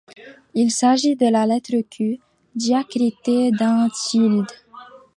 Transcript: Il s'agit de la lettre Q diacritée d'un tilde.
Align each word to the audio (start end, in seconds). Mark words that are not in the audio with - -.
Il 0.55 0.71
s'agit 0.71 1.15
de 1.15 1.27
la 1.27 1.45
lettre 1.45 1.79
Q 1.87 2.19
diacritée 2.55 3.51
d'un 3.51 3.87
tilde. 3.89 4.49